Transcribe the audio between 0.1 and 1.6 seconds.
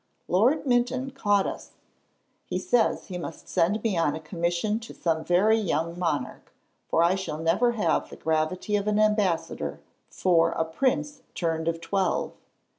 Lord Minto caught